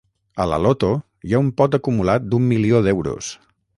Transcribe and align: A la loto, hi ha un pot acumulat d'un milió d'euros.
A 0.43 0.45
la 0.51 0.57
loto, 0.65 0.87
hi 1.29 1.35
ha 1.37 1.41
un 1.47 1.51
pot 1.61 1.77
acumulat 1.79 2.25
d'un 2.33 2.49
milió 2.55 2.81
d'euros. 2.89 3.29